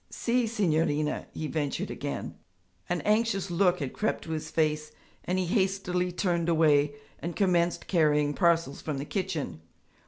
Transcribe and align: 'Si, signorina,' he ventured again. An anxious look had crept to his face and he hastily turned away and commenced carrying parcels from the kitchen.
'Si, 0.09 0.47
signorina,' 0.47 1.27
he 1.31 1.45
ventured 1.45 1.91
again. 1.91 2.33
An 2.89 3.01
anxious 3.01 3.51
look 3.51 3.77
had 3.79 3.93
crept 3.93 4.23
to 4.23 4.31
his 4.31 4.49
face 4.49 4.91
and 5.25 5.37
he 5.37 5.45
hastily 5.45 6.11
turned 6.11 6.49
away 6.49 6.95
and 7.19 7.35
commenced 7.35 7.85
carrying 7.85 8.33
parcels 8.33 8.81
from 8.81 8.97
the 8.97 9.05
kitchen. 9.05 9.61